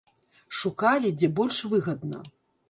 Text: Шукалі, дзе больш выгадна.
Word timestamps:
Шукалі, 0.59 1.11
дзе 1.19 1.29
больш 1.41 1.61
выгадна. 1.75 2.25